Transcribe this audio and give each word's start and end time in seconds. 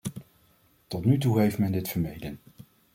Tot 0.87 1.05
nu 1.05 1.17
toe 1.17 1.39
heeft 1.39 1.57
men 1.57 1.71
dit 1.71 1.87
vermeden. 1.89 2.39